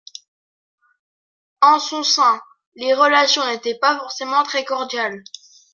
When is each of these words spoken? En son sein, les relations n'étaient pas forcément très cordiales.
En 1.61 1.77
son 1.79 2.01
sein, 2.01 2.41
les 2.75 2.95
relations 2.95 3.45
n'étaient 3.45 3.77
pas 3.77 3.99
forcément 3.99 4.41
très 4.41 4.65
cordiales. 4.65 5.21